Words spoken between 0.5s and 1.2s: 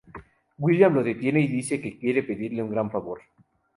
William lo